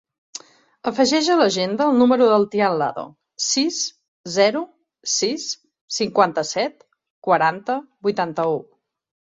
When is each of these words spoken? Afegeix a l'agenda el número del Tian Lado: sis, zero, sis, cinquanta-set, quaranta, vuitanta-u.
Afegeix 0.91 1.27
a 1.33 1.35
l'agenda 1.41 1.85
el 1.91 1.99
número 1.99 2.29
del 2.31 2.47
Tian 2.55 2.79
Lado: 2.83 3.03
sis, 3.49 3.79
zero, 4.39 4.65
sis, 5.21 5.49
cinquanta-set, 6.01 6.87
quaranta, 7.29 7.81
vuitanta-u. 8.11 8.61